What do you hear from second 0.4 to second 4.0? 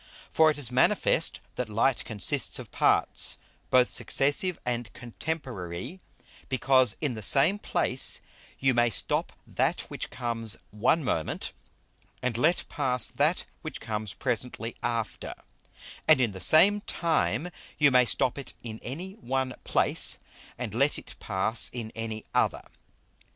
it is manifest that Light consists of Parts, both